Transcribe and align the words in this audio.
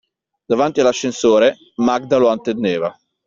Davanti 0.45 0.79
all'ascensore, 0.79 1.57
Magda 1.75 2.17
lo 2.17 2.31
attendeva. 2.31 2.91